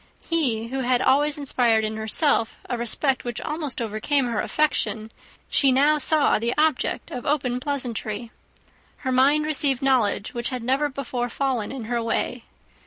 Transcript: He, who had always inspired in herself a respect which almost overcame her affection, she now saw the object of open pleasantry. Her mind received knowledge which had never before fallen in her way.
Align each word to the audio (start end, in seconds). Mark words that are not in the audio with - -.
He, 0.27 0.69
who 0.69 0.79
had 0.79 0.99
always 0.99 1.37
inspired 1.37 1.85
in 1.85 1.95
herself 1.95 2.57
a 2.67 2.75
respect 2.75 3.23
which 3.23 3.39
almost 3.39 3.79
overcame 3.79 4.25
her 4.25 4.41
affection, 4.41 5.11
she 5.47 5.71
now 5.71 5.99
saw 5.99 6.39
the 6.39 6.55
object 6.57 7.11
of 7.11 7.23
open 7.27 7.59
pleasantry. 7.59 8.31
Her 9.05 9.11
mind 9.11 9.45
received 9.45 9.83
knowledge 9.83 10.33
which 10.33 10.49
had 10.49 10.63
never 10.63 10.89
before 10.89 11.29
fallen 11.29 11.71
in 11.71 11.83
her 11.83 12.01
way. 12.01 12.45